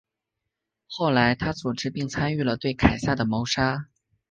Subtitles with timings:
[0.87, 3.85] 后来他组织并参与了对凯撒的谋杀。